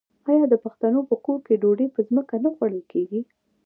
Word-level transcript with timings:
آیا 0.29 0.43
د 0.49 0.55
پښتنو 0.63 0.99
په 1.09 1.15
کور 1.25 1.39
کې 1.45 1.59
ډوډۍ 1.61 1.87
په 1.95 1.99
ځمکه 2.07 2.35
نه 2.43 2.49
خوړل 2.55 2.81
کیږي؟ 2.91 3.21